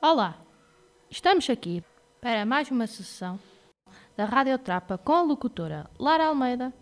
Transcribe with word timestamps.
Olá, 0.00 0.36
estamos 1.10 1.50
aqui 1.50 1.82
para 2.20 2.46
mais 2.46 2.70
uma 2.70 2.86
sessão 2.86 3.36
da 4.16 4.26
Rádio 4.26 4.56
Trapa 4.56 4.96
com 4.96 5.12
a 5.12 5.22
locutora 5.22 5.90
Lara 5.98 6.26
Almeida 6.26 6.72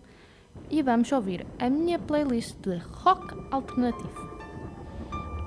e 0.70 0.82
vamos 0.82 1.10
ouvir 1.12 1.46
a 1.58 1.70
minha 1.70 1.98
playlist 1.98 2.56
de 2.56 2.76
rock 2.76 3.34
alternativo. 3.50 4.38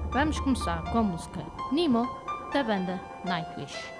Vamos 0.10 0.40
começar 0.40 0.82
com 0.92 0.97
a 0.97 1.04
música 1.04 1.46
Nemo 1.71 2.08
da 2.52 2.63
banda 2.63 3.00
Nightwish. 3.24 3.98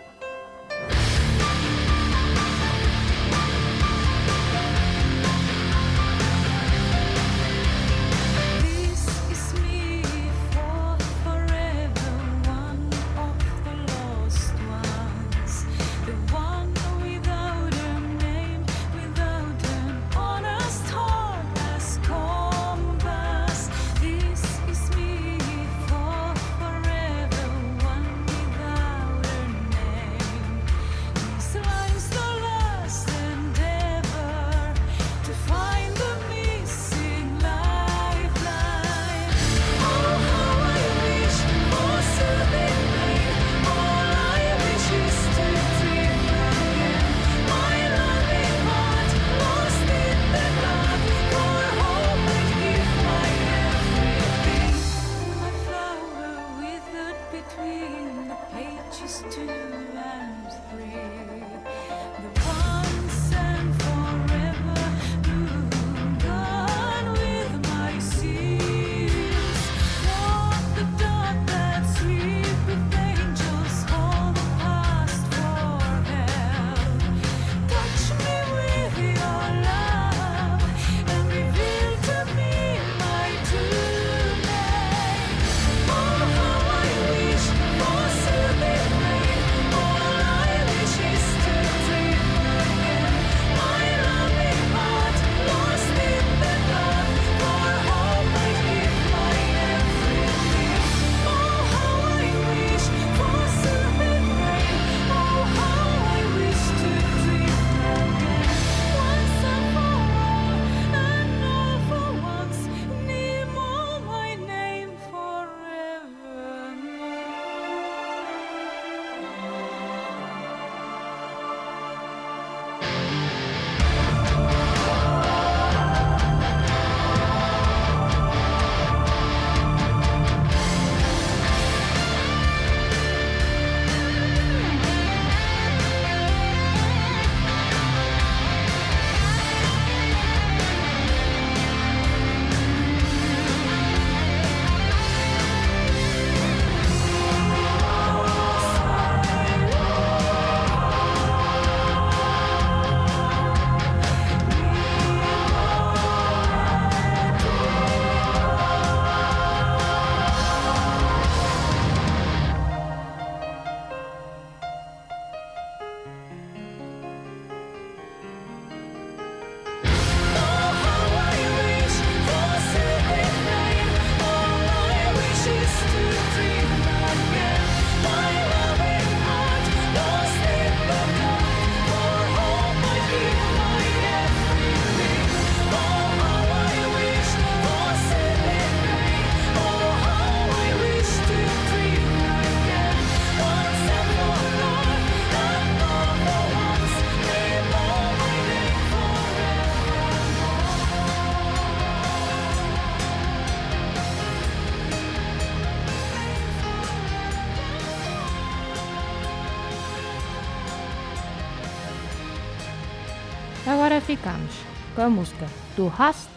Ficamos 214.09 214.56
com 214.96 215.03
a 215.03 215.09
música 215.09 215.46
do 215.75 215.88
Rast 215.88 216.31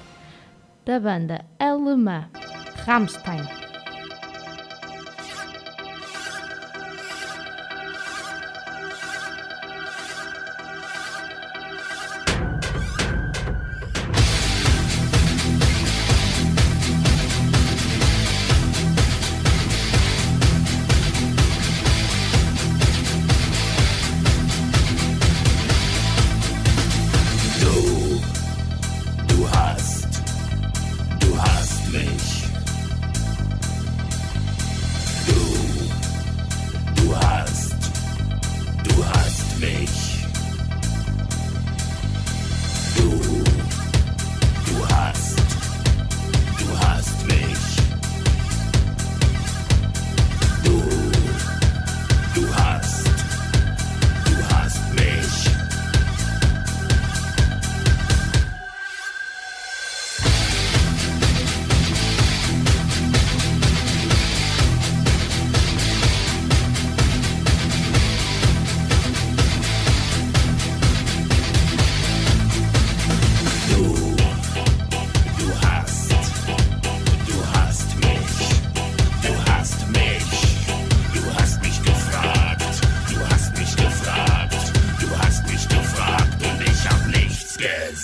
da 0.85 1.01
banda 1.01 1.43
alemã 1.59 2.29
Rammstein. 2.85 3.62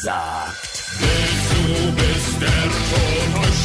sagt. 0.00 0.85
Wer 0.99 1.29
so 1.49 1.93
bist, 1.93 2.41
der 2.41 2.49
Tod, 2.50 3.57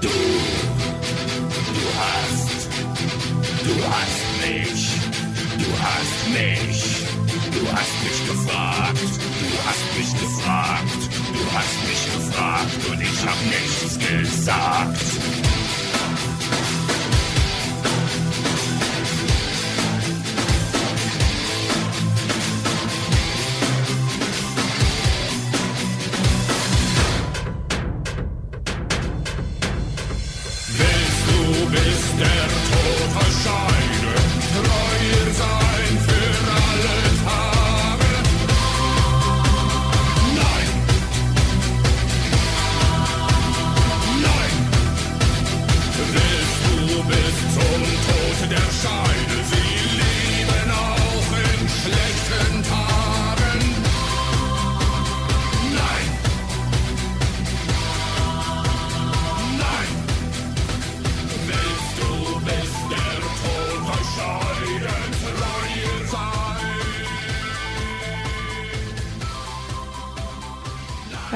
Du, 0.00 0.08
du 0.08 0.12
hast, 1.98 2.68
du 3.64 3.74
hast 3.90 4.20
mich, 4.44 4.82
du 5.58 5.68
hast 5.82 6.20
mich, 6.28 6.78
du 7.52 7.62
hast 7.72 7.96
mich 8.04 8.20
gefragt, 8.28 8.98
du 8.98 9.56
hast 9.66 9.86
mich 9.96 10.12
gefragt, 10.20 11.00
du 11.32 11.42
hast 11.56 11.76
mich 11.88 12.02
gefragt 12.14 12.80
und 12.90 13.00
ich 13.00 13.18
hab 13.26 13.38
nichts 13.46 13.98
gesagt. 13.98 15.37
der 32.18 32.48
Tod 32.68 33.12
verscheidet, 33.12 34.28
treuer 34.54 35.32
sein. 35.34 35.67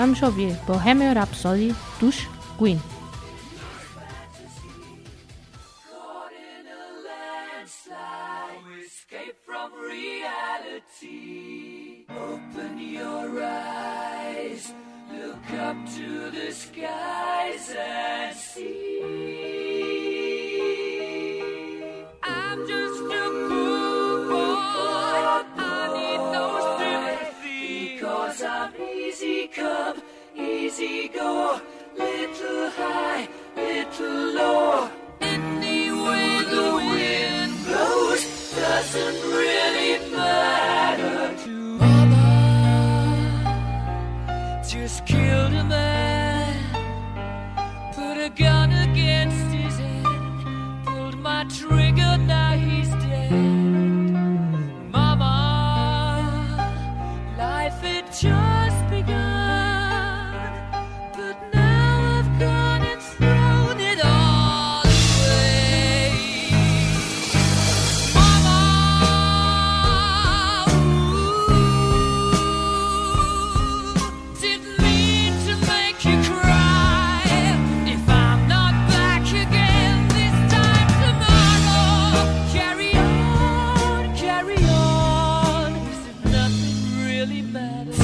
Vamos 0.02 0.20
ouvir 0.20 0.58
Bohemian 0.66 1.14
Rhapsody 1.14 1.72
dos 2.00 2.26
Queen. 2.58 2.91
really 87.22 87.42
matter. 87.42 88.01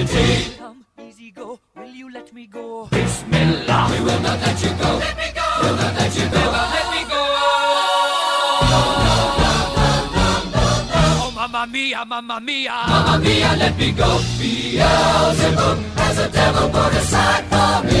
hesitate. 0.00 0.58
Come, 0.58 0.84
easy 1.06 1.30
go. 1.30 1.60
Will 1.76 1.86
you 1.88 2.12
let 2.12 2.32
me 2.32 2.46
go? 2.46 2.86
Bismillah. 2.90 3.88
We 3.90 4.00
will 4.04 4.20
not 4.20 4.40
let 4.40 4.62
you 4.62 4.70
go. 4.70 4.90
Let 4.98 5.16
me 5.16 5.28
go. 5.34 5.46
Will 5.62 5.76
not 5.76 5.94
let 5.94 6.14
you 6.16 6.26
go. 6.28 6.40
Never 6.40 6.66
let 6.74 6.86
me 6.94 7.02
go. 7.12 7.22
Oh, 11.22 11.32
mamma 11.34 11.66
mia, 11.66 12.04
mamma 12.04 12.40
mia. 12.40 12.72
Mamma 12.88 13.18
mia, 13.24 13.56
let 13.58 13.76
me 13.78 13.92
go. 13.92 14.20
Beelzebub 14.38 15.78
has 15.98 16.18
a 16.18 16.28
devil 16.30 16.68
put 16.70 16.92
aside 16.94 17.44
for 17.52 17.86
me. 17.86 18.00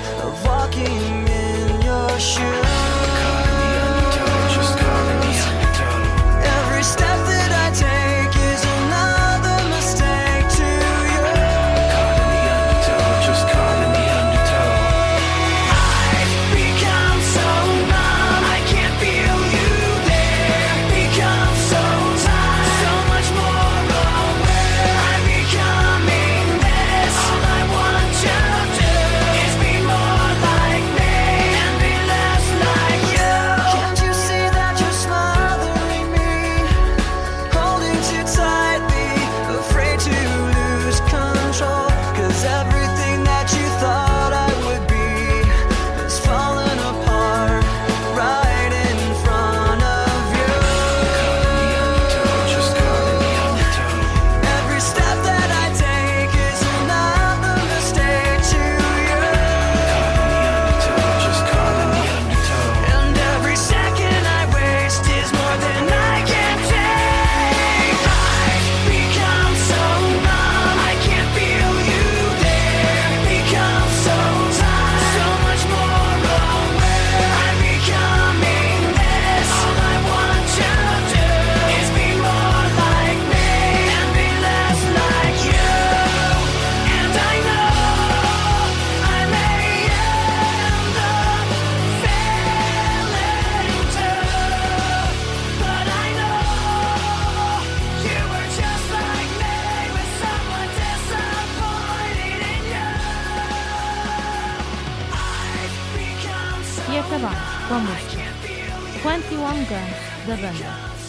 pressure 2.21 2.60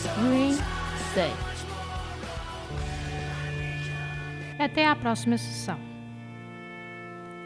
Reset. 0.09 1.32
Até 4.59 4.87
à 4.87 4.97
próxima 4.97 5.38
sessão. 5.38 5.78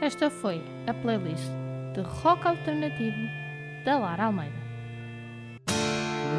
Esta 0.01 0.31
foi 0.31 0.63
a 0.87 0.95
playlist 0.95 1.51
de 1.95 2.01
rock 2.23 2.47
alternativo 2.47 3.17
da 3.85 3.99
Lara 3.99 4.25
Almeida. 4.25 4.67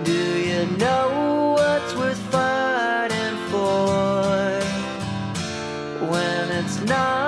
Do 0.03 0.11
you 0.11 0.65
know 0.77 1.55
what's 1.55 1.93
worth 1.95 2.17
fighting 2.31 3.37
for 3.49 4.59
when 6.09 6.51
it's 6.59 6.79
not? 6.85 7.26